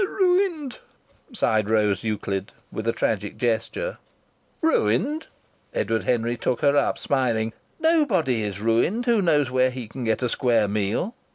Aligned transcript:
"We're 0.03 0.07
ruined!" 0.09 0.79
sighed 1.31 1.69
Rose 1.69 2.03
Euclid, 2.03 2.53
with 2.71 2.87
a 2.87 2.91
tragic 2.91 3.37
gesture. 3.37 3.99
"Ruined?" 4.59 5.27
Edward 5.75 6.05
Henry 6.05 6.37
took 6.37 6.61
her 6.61 6.75
up 6.75 6.97
smiling. 6.97 7.53
"Nobody 7.79 8.41
is 8.41 8.59
ruined 8.61 9.05
who 9.05 9.21
knows 9.21 9.51
where 9.51 9.69
he 9.69 9.87
can 9.87 10.03
get 10.03 10.23
a 10.23 10.29
square 10.29 10.67
meal. 10.67 11.13